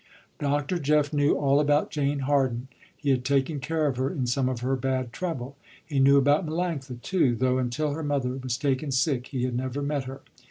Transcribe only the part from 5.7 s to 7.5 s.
He knew about Melanctha too,